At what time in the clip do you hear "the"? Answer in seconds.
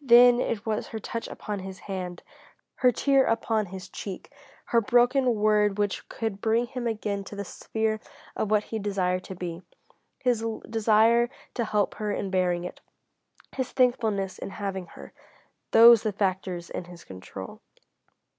7.36-7.44, 16.02-16.12